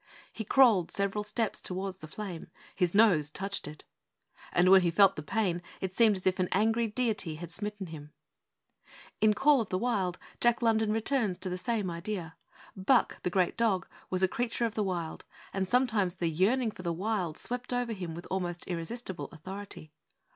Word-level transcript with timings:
'He 0.33 0.43
crawled 0.43 0.89
several 0.89 1.23
steps 1.23 1.61
towards 1.61 1.99
the 1.99 2.07
flame. 2.07 2.47
His 2.75 2.95
nose 2.95 3.29
touched 3.29 3.67
it.' 3.67 3.83
And 4.51 4.69
when 4.71 4.81
he 4.81 4.89
felt 4.89 5.15
the 5.15 5.21
pain 5.21 5.61
it 5.79 5.93
seemed 5.93 6.15
as 6.17 6.25
if 6.25 6.39
an 6.39 6.49
angry 6.51 6.87
deity 6.87 7.35
had 7.35 7.51
smitten 7.51 7.85
him. 7.85 8.11
In 9.21 9.29
The 9.29 9.35
Call 9.35 9.61
of 9.61 9.69
the 9.69 9.77
Wild, 9.77 10.17
Jack 10.39 10.63
London 10.63 10.91
returns 10.91 11.37
to 11.37 11.51
the 11.51 11.55
same 11.59 11.91
idea. 11.91 12.35
Buck, 12.75 13.21
the 13.21 13.29
great 13.29 13.55
dog, 13.55 13.87
was 14.09 14.23
a 14.23 14.27
creature 14.27 14.65
of 14.65 14.73
the 14.73 14.81
wild, 14.83 15.23
and 15.53 15.69
sometimes 15.69 16.15
the 16.15 16.31
yearning 16.31 16.71
for 16.71 16.81
the 16.81 16.91
wild 16.91 17.37
swept 17.37 17.71
over 17.71 17.93
him 17.93 18.15
with 18.15 18.25
almost 18.31 18.65
irresistible 18.67 19.25
authority. 19.31 19.91